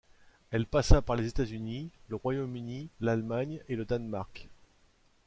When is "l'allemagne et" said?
3.01-3.75